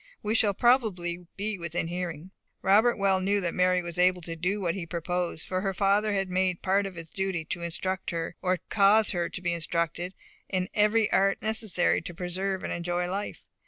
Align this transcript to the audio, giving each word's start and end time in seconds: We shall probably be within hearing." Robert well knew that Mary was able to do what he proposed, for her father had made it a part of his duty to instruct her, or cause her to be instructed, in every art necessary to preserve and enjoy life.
We 0.23 0.33
shall 0.33 0.55
probably 0.55 1.27
be 1.37 1.59
within 1.59 1.85
hearing." 1.85 2.31
Robert 2.63 2.97
well 2.97 3.19
knew 3.21 3.39
that 3.41 3.53
Mary 3.53 3.83
was 3.83 3.99
able 3.99 4.23
to 4.23 4.35
do 4.35 4.59
what 4.59 4.73
he 4.73 4.87
proposed, 4.87 5.47
for 5.47 5.61
her 5.61 5.75
father 5.75 6.11
had 6.11 6.27
made 6.27 6.55
it 6.55 6.57
a 6.57 6.65
part 6.65 6.87
of 6.87 6.95
his 6.95 7.11
duty 7.11 7.45
to 7.45 7.61
instruct 7.61 8.09
her, 8.09 8.35
or 8.41 8.57
cause 8.69 9.11
her 9.11 9.29
to 9.29 9.41
be 9.43 9.53
instructed, 9.53 10.15
in 10.49 10.69
every 10.73 11.11
art 11.11 11.39
necessary 11.43 12.01
to 12.01 12.15
preserve 12.15 12.63
and 12.63 12.73
enjoy 12.73 13.07
life. 13.11 13.45